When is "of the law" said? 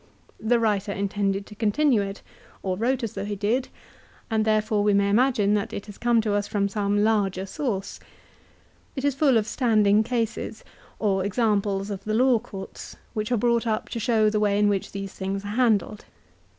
11.91-12.39